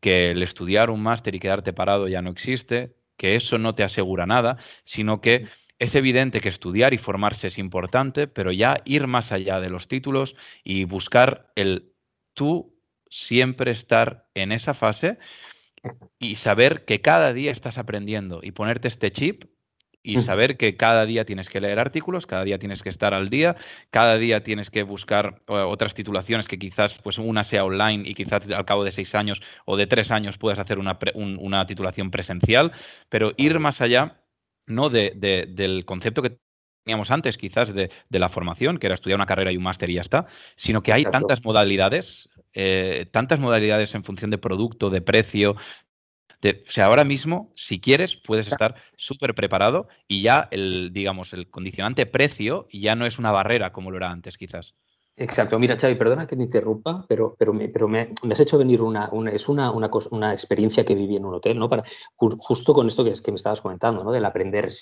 [0.00, 3.84] que el estudiar un máster y quedarte parado ya no existe, que eso no te
[3.84, 5.46] asegura nada, sino que
[5.78, 9.88] es evidente que estudiar y formarse es importante, pero ya ir más allá de los
[9.88, 11.92] títulos y buscar el
[12.34, 12.74] tú
[13.10, 15.18] siempre estar en esa fase
[16.18, 19.44] y saber que cada día estás aprendiendo y ponerte este chip
[20.02, 23.28] y saber que cada día tienes que leer artículos, cada día tienes que estar al
[23.28, 23.56] día,
[23.90, 28.42] cada día tienes que buscar otras titulaciones que quizás pues una sea online y quizás
[28.50, 32.72] al cabo de seis años o de tres años puedas hacer una, una titulación presencial,
[33.10, 34.16] pero ir más allá
[34.68, 35.12] no de,
[35.48, 36.38] del concepto que
[36.84, 39.94] teníamos antes, quizás de, la formación, que era estudiar una carrera y un máster y
[39.94, 40.26] ya está,
[40.56, 45.50] sino que hay tantas modalidades, eh, tantas modalidades en función de producto, de precio.
[45.52, 51.50] o sea, ahora mismo, si quieres, puedes estar súper preparado y ya el, digamos, el
[51.50, 54.74] condicionante precio ya no es una barrera como lo era antes, quizás.
[55.20, 55.58] Exacto.
[55.58, 59.72] Mira, Xavi, perdona que me interrumpa, pero, pero, me, has hecho venir una, es una,
[59.72, 61.68] una, una, experiencia que viví en un hotel, ¿no?
[61.68, 61.82] Para,
[62.16, 64.12] justo con esto que, que me estabas comentando, ¿no?
[64.12, 64.72] Del aprender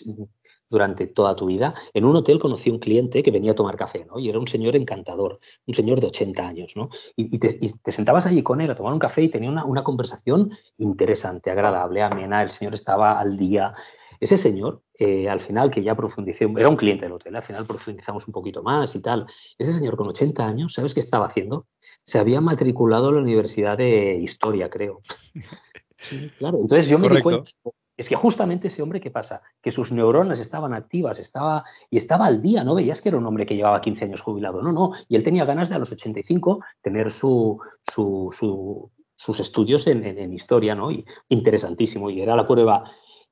[0.68, 1.74] durante toda tu vida.
[1.94, 4.18] En un hotel conocí un cliente que venía a tomar café, ¿no?
[4.18, 6.90] Y era un señor encantador, un señor de 80 años, ¿no?
[7.16, 9.64] Y, te, y te, sentabas allí con él a tomar un café y tenía una,
[9.64, 12.42] una conversación interesante, agradable, amena.
[12.42, 13.72] El señor estaba al día,
[14.20, 17.66] ese señor, eh, al final, que ya profundicé, era un cliente del hotel, al final
[17.66, 19.26] profundizamos un poquito más y tal.
[19.58, 21.66] Ese señor con 80 años, ¿sabes qué estaba haciendo?
[22.02, 25.02] Se había matriculado en la Universidad de Historia, creo.
[25.98, 26.58] Sí, claro.
[26.60, 27.50] Entonces yo me di cuenta.
[27.96, 29.40] Es que justamente ese hombre, ¿qué pasa?
[29.62, 32.74] Que sus neuronas estaban activas, estaba y estaba al día, ¿no?
[32.74, 34.92] Veías que era un hombre que llevaba 15 años jubilado, no, no.
[35.08, 40.74] Y él tenía ganas de a los 85 tener su, sus estudios en, en, historia,
[40.74, 40.90] ¿no?
[40.90, 42.10] Y interesantísimo.
[42.10, 42.84] Y era la prueba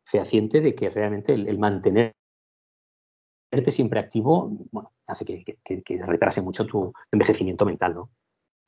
[0.04, 2.14] fehaciente de que realmente el, mantenerte
[3.68, 5.58] siempre activo, bueno, hace que,
[6.06, 8.10] retrase mucho tu envejecimiento mental, ¿no?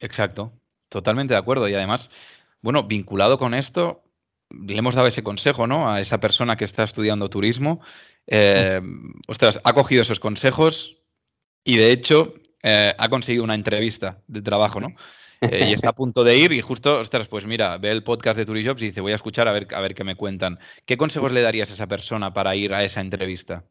[0.01, 0.53] Exacto,
[0.89, 1.69] totalmente de acuerdo.
[1.69, 2.11] Y además,
[2.61, 4.03] bueno, vinculado con esto,
[4.51, 5.91] le hemos dado ese consejo, ¿no?
[5.91, 7.81] A esa persona que está estudiando turismo.
[8.27, 8.81] Eh,
[9.29, 10.97] ostras, ha cogido esos consejos
[11.65, 14.95] y de hecho eh, ha conseguido una entrevista de trabajo, ¿no?
[15.41, 18.39] Eh, y está a punto de ir y justo, ostras, pues mira, ve el podcast
[18.39, 20.59] de Turijobs y dice, voy a escuchar a ver, a ver qué me cuentan.
[20.87, 23.65] ¿Qué consejos le darías a esa persona para ir a esa entrevista?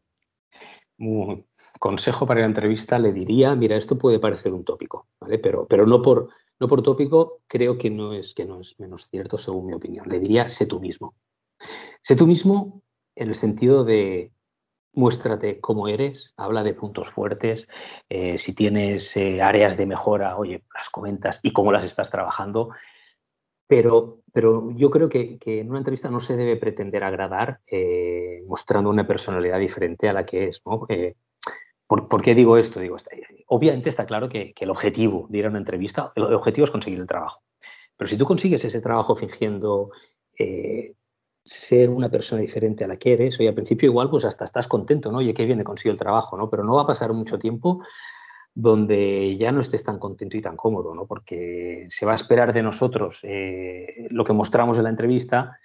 [1.80, 5.39] consejo para la entrevista le diría, mira, esto puede parecer un tópico, ¿vale?
[5.39, 9.10] Pero, pero no, por, no por tópico, creo que no, es, que no es menos
[9.10, 10.08] cierto según mi opinión.
[10.08, 11.15] Le diría, sé tú mismo.
[12.01, 12.82] Sé tú mismo
[13.15, 14.32] en el sentido de,
[14.95, 17.67] muéstrate cómo eres, habla de puntos fuertes,
[18.10, 22.69] eh, si tienes eh, áreas de mejora, oye, las comentas y cómo las estás trabajando.
[23.67, 28.89] Pero, pero yo creo que, en una entrevista no se debe pretender agradar eh, mostrando
[28.89, 30.62] una personalidad diferente a la que es.
[30.62, 32.79] ¿por, qué digo esto?
[32.79, 32.97] Digo,
[33.47, 36.71] obviamente está claro que, que, el objetivo de ir a una entrevista, el objetivo es
[36.71, 37.41] conseguir el trabajo.
[37.97, 39.89] Pero si tú consigues ese trabajo fingiendo
[41.45, 44.67] ser una persona diferente a la que eres, oye, al principio igual pues hasta estás
[44.67, 45.19] contento, ¿no?
[45.19, 46.49] Oye, qué bien he conseguido el trabajo, ¿no?
[46.49, 47.84] Pero no va a pasar mucho tiempo
[48.55, 51.05] donde ya no estés tan contento y tan cómodo, ¿no?
[51.05, 55.60] Porque se va a esperar de nosotros eh, lo que mostramos en la entrevista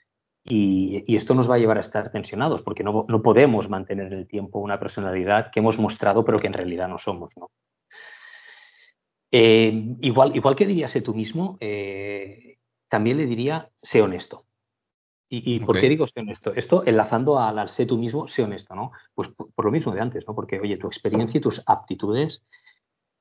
[0.45, 4.27] y, esto nos va a llevar a estar tensionados, porque no, podemos mantener en el
[4.27, 7.51] tiempo una personalidad que hemos mostrado pero que en realidad no somos, ¿no?
[9.33, 14.45] Eh, igual, que dirías tú mismo, eh, también le diría, sé honesto.
[15.33, 16.53] ¿Y, por qué digo sé honesto?
[16.55, 18.91] Esto enlazando al, al sé tú mismo, sé honesto, ¿no?
[19.15, 20.35] Pues por, lo mismo de antes, ¿no?
[20.35, 22.43] Porque, oye, tu experiencia y tus aptitudes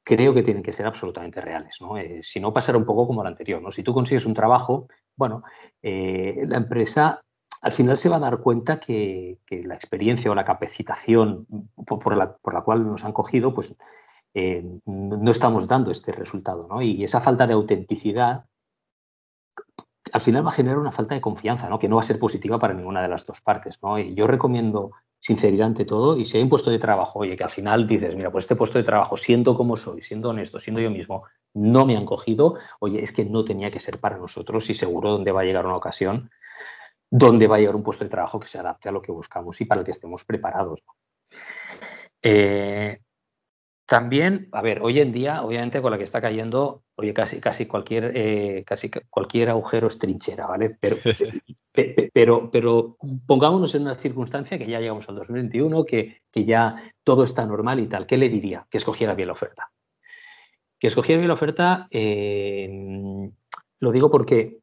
[0.04, 2.00] creo que tienen que ser absolutamente reales, ¿no?
[2.00, 3.72] Eh, si no, pasará un poco como lo anterior, ¿no?
[3.72, 5.44] Si tú consigues un trabajo, bueno,
[5.84, 7.22] eh, la empresa
[7.62, 11.46] al final se va a dar cuenta que, la experiencia o la capacitación
[11.86, 13.76] por, la, cual nos han cogido, pues
[14.34, 16.82] eh, no estamos dando este resultado, ¿no?
[16.82, 18.46] Y esa falta de autenticidad
[20.12, 21.80] al final va a generar una falta de confianza, ¿no?
[21.80, 23.98] Que no va a ser positiva para ninguna de las dos partes, ¿no?
[24.00, 27.44] Y yo recomiendo sinceridad ante todo y si hay un puesto de trabajo, oye, que
[27.44, 30.82] al final dices, mira, pues este puesto de trabajo, siendo como soy, siendo honesto, siendo
[30.82, 34.70] yo mismo, no me han cogido, oye, es que no tenía que ser para nosotros
[34.70, 36.30] y seguro donde va a llegar una ocasión
[37.12, 39.60] donde va a llegar un puesto de trabajo que se adapte a lo que buscamos
[39.62, 40.84] y para el que estemos preparados.
[42.22, 43.00] Eh,
[43.90, 47.66] también, a ver, hoy en día, obviamente con la que está cayendo, oye, casi, casi,
[47.66, 50.78] cualquier, eh, casi cualquier agujero es trinchera, ¿vale?
[50.80, 50.98] Pero,
[52.14, 57.24] pero, pero pongámonos en una circunstancia que ya llegamos al 2021, que, que ya todo
[57.24, 58.06] está normal y tal.
[58.06, 58.68] ¿Qué le diría?
[58.70, 59.72] Que escogiera bien la oferta.
[60.78, 62.70] Que escogí bien la oferta, eh,
[63.80, 64.60] lo digo porque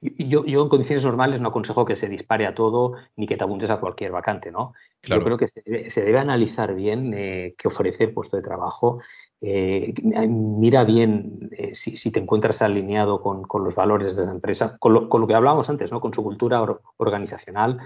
[0.00, 3.44] yo, yo, en condiciones normales no aconsejo que se dispare a todo ni que te
[3.44, 4.74] apuntes a cualquier vacante, ¿no?
[5.02, 9.00] Yo creo que se debe, analizar bien eh, qué ofrece el puesto de trabajo.
[9.40, 9.94] Eh,
[10.28, 15.26] mira bien eh, si, te encuentras alineado con, los valores de esa empresa, con lo,
[15.26, 16.00] que hablábamos antes, ¿no?
[16.00, 16.64] con su cultura
[16.96, 17.78] organizacional.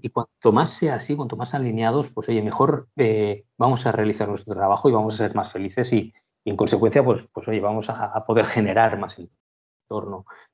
[0.00, 2.88] Y cuanto más sea así, cuanto más alineados, pues oye, mejor
[3.58, 6.12] vamos a realizar nuestro trabajo y vamos a ser más felices y,
[6.44, 9.16] en consecuencia, pues, pues oye, vamos a, poder generar más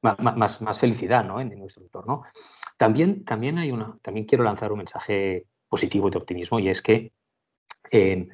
[0.03, 2.22] más, felicidad en, nuestro entorno.
[2.77, 3.24] También,
[3.59, 7.12] hay una, también quiero lanzar un mensaje positivo y de optimismo, y es que
[7.90, 8.29] eh,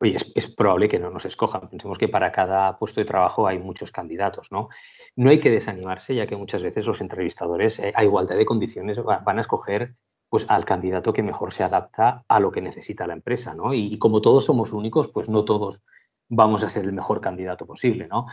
[0.00, 1.68] es, probable que no nos escojan.
[1.68, 4.68] Pensemos que para cada puesto de trabajo hay muchos candidatos, ¿no?
[5.16, 9.38] Hay que desanimarse, ya que muchas veces los entrevistadores, eh, a igualdad de condiciones, van
[9.38, 9.94] a escoger
[10.28, 13.74] pues, al candidato que mejor se adapta a lo que necesita la empresa, ¿no?
[13.74, 15.82] Y, como todos somos únicos, pues no todos
[16.28, 18.26] vamos a ser el mejor candidato posible, ¿no?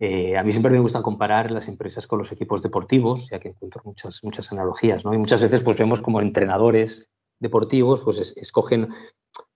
[0.00, 3.48] Eh, a mí siempre me gusta comparar las empresas con los equipos deportivos, ya que
[3.48, 5.12] encuentro muchas, muchas analogías, ¿no?
[5.14, 7.08] Y muchas veces pues vemos como entrenadores
[7.38, 8.88] deportivos pues escogen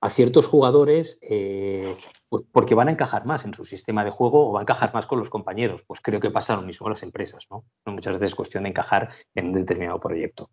[0.01, 1.97] a ciertos jugadores eh,
[2.29, 4.93] pues porque van a encajar más en su sistema de juego o van a encajar
[4.93, 5.83] más con los compañeros.
[5.87, 7.65] Pues creo que pasa lo mismo con las empresas, ¿no?
[7.87, 10.51] Muchas veces es cuestión de encajar en un determinado proyecto.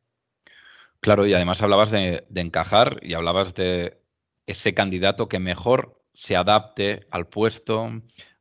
[1.01, 3.97] Claro, y además hablabas de, encajar y hablabas de
[4.45, 7.89] ese candidato que mejor se adapte al puesto,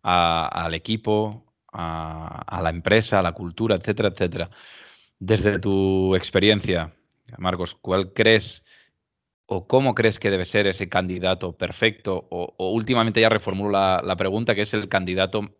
[0.03, 4.51] al equipo, a, a, la empresa, a la cultura, etcétera, etcétera.
[5.19, 6.93] Desde tu experiencia,
[7.39, 8.63] Marcos, ¿cuál crees
[9.47, 12.27] o cómo crees que debe ser ese candidato perfecto?
[12.31, 15.57] O, últimamente ya reformulo la, pregunta, que es el candidato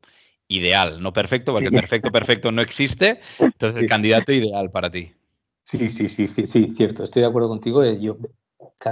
[0.49, 3.21] ideal, no perfecto, porque perfecto, perfecto no existe.
[3.39, 5.13] Entonces, el candidato ideal para ti.
[5.65, 7.05] Sí, sí, sí, sí, cierto.
[7.05, 7.85] Estoy de acuerdo contigo.
[7.85, 8.17] Eh, yo,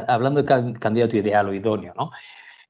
[0.06, 2.10] hablando de candidato ideal o idóneo, ¿no?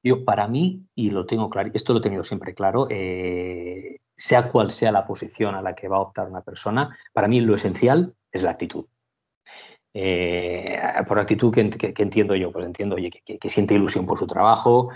[0.03, 4.51] Yo, para mí, y lo tengo claro, esto lo he tenido siempre claro, eh, sea
[4.51, 7.55] cual sea la posición a la que va a optar una persona, para mí lo
[7.55, 8.85] esencial es la actitud.
[9.93, 14.89] Eh, por actitud que, entiendo yo, pues entiendo oye, que, siente ilusión por su trabajo,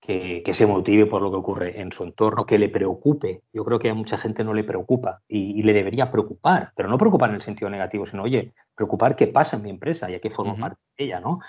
[0.00, 3.42] que, se motive por lo que ocurre en su entorno, que le preocupe.
[3.52, 6.98] Yo creo que a mucha gente no le preocupa y, le debería preocupar, pero no
[6.98, 10.20] preocupar en el sentido negativo, sino, oye, preocupar qué pasa en mi empresa y a
[10.20, 11.40] qué forma parte de ella, ¿no?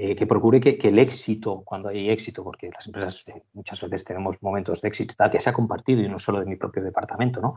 [0.00, 4.04] Eh, que procure que, el éxito, cuando hay éxito, porque las empresas eh, muchas veces
[4.04, 7.40] tenemos momentos de éxito, tal, que sea compartido y no solo de mi propio departamento,
[7.40, 7.54] ¿no?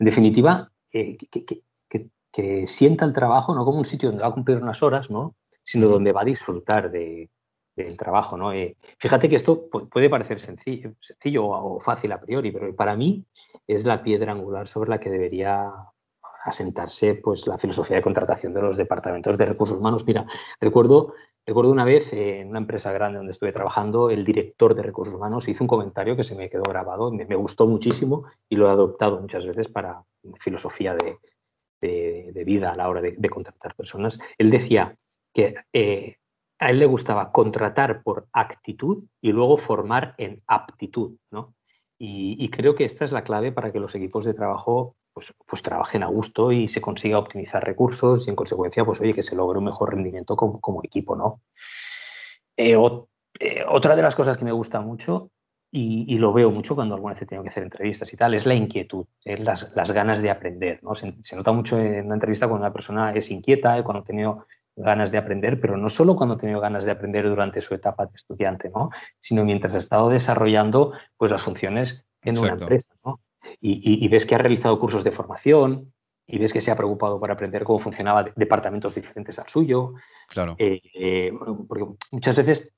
[0.00, 1.16] En definitiva, que,
[2.34, 5.36] que sienta el trabajo no como un sitio donde va a cumplir unas horas, ¿no?
[5.64, 7.28] sino donde va a disfrutar del
[7.96, 8.36] trabajo.
[8.36, 8.52] ¿no?
[8.52, 13.24] Eh, fíjate que esto puede parecer sencillo, sencillo o fácil a priori, pero para mí
[13.68, 15.72] es la piedra angular sobre la que debería
[16.44, 20.04] asentarse pues, la filosofía de contratación de los departamentos de recursos humanos.
[20.04, 20.26] Mira,
[20.60, 21.14] recuerdo,
[21.46, 25.48] recuerdo una vez en una empresa grande donde estuve trabajando, el director de recursos humanos
[25.48, 28.70] hizo un comentario que se me quedó grabado, me, me gustó muchísimo y lo he
[28.70, 30.02] adoptado muchas veces para
[30.40, 31.18] filosofía de,
[32.32, 34.96] de, vida a la hora de, contratar personas, él decía
[35.32, 36.16] que eh,
[36.58, 41.54] a él le gustaba contratar por actitud y luego formar en aptitud, ¿no?
[41.96, 45.62] Y, creo que esta es la clave para que los equipos de trabajo pues, pues,
[45.62, 49.36] trabajen a gusto y se consiga optimizar recursos y en consecuencia, pues oye, que se
[49.36, 51.40] logre un mejor rendimiento como, equipo, ¿no?
[52.56, 52.76] Eh,
[53.40, 55.30] eh, otra de las cosas que me gusta mucho
[55.76, 58.54] y, lo veo mucho cuando alguna vez tengo que hacer entrevistas y tal, es la
[58.54, 60.80] inquietud, es las, ganas de aprender.
[60.82, 60.94] ¿no?
[60.94, 64.46] Se, nota mucho en una entrevista cuando una persona es inquieta, cuando ha tenido
[64.76, 68.06] ganas de aprender, pero no solo cuando ha tenido ganas de aprender durante su etapa
[68.06, 68.90] de estudiante, ¿no?
[69.18, 72.94] sino mientras ha estado desarrollando pues, las funciones en una empresa.
[73.04, 73.20] ¿no?
[73.66, 75.92] Y, ves que ha realizado cursos de formación,
[76.26, 79.94] y ves que se ha preocupado por aprender cómo funcionaban departamentos diferentes al suyo.
[80.28, 80.54] Claro.
[80.58, 81.32] Eh, eh,
[81.66, 82.74] porque muchas veces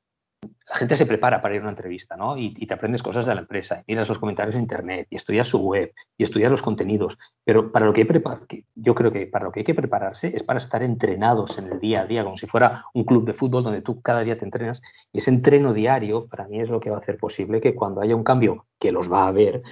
[0.69, 2.37] la gente se prepara para ir a una entrevista, ¿no?
[2.37, 5.49] Y, te aprendes cosas de la empresa, y miras los comentarios en internet, y estudias
[5.49, 7.19] su web, y estudias los contenidos.
[7.45, 10.43] Pero para lo que, hay yo creo que para lo que hay que prepararse es
[10.43, 13.63] para estar entrenados en el día a día, como si fuera un club de fútbol
[13.63, 14.83] donde tú cada día te entrenas.
[15.13, 18.01] Y ese entreno diario, para mí, es lo que va a hacer posible que cuando
[18.01, 19.63] haya un cambio, que los va a haber,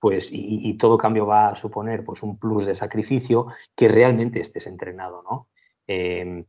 [0.00, 4.66] pues, y, todo cambio va a suponer pues, un plus de sacrificio, que realmente estés
[4.66, 5.48] entrenado, ¿no?
[5.86, 6.44] Eh,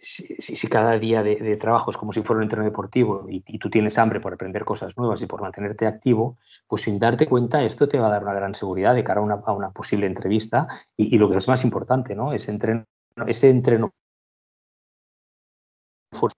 [0.00, 3.98] si, cada día de, trabajo es como si fuera un entreno deportivo y, tú tienes
[3.98, 7.98] hambre por aprender cosas nuevas y por mantenerte activo, pues sin darte cuenta esto te
[7.98, 11.38] va a dar una gran seguridad de cara a una, posible entrevista y, lo que
[11.38, 12.32] es más importante, ¿no?
[12.32, 12.84] Ese entreno,
[13.26, 13.92] ese entreno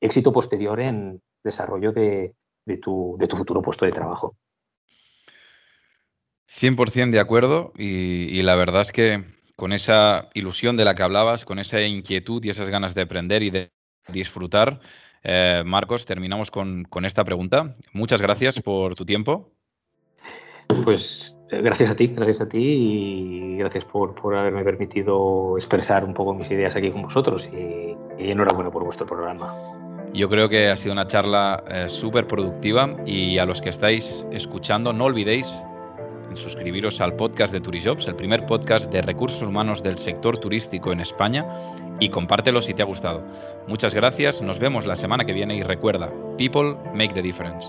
[0.00, 2.34] éxito posterior en desarrollo de
[2.80, 4.36] tu futuro puesto de trabajo.
[6.60, 11.44] 100% de acuerdo y la verdad es que con esa ilusión de la que hablabas,
[11.44, 13.72] con esa inquietud y esas ganas de aprender y de
[14.06, 14.78] disfrutar.
[15.24, 17.74] Eh, Marcos, terminamos con, esta pregunta.
[17.92, 19.50] Muchas gracias por tu tiempo.
[20.84, 26.04] Pues eh, gracias a ti, gracias a ti y gracias por, por haberme permitido expresar
[26.04, 27.96] un poco mis ideas aquí con vosotros y,
[28.30, 29.56] enhorabuena por vuestro programa.
[30.14, 34.04] Yo creo que ha sido una charla eh, súper productiva y a los que estáis
[34.30, 35.48] escuchando no olvidéis
[36.36, 41.00] suscribiros al podcast de Turijobs, el primer podcast de recursos humanos del sector turístico en
[41.00, 41.44] España
[42.00, 43.22] y compártelo si te ha gustado.
[43.66, 47.66] Muchas gracias, nos vemos la semana que viene y recuerda, people make the difference.